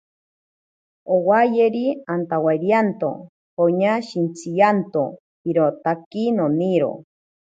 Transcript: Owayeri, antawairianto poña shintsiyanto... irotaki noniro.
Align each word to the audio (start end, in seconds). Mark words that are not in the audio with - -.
Owayeri, 1.15 1.83
antawairianto 2.13 3.09
poña 3.55 3.93
shintsiyanto... 4.07 5.03
irotaki 5.49 6.25
noniro. 6.37 6.91